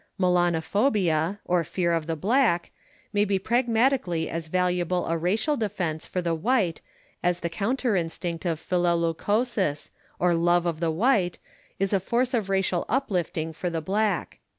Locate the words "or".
1.45-1.63, 10.17-10.33